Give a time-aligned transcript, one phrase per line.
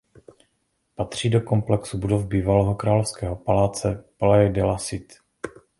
[0.95, 5.15] Patří do komplexu budov bývalého královského paláce "Palais de la Cité".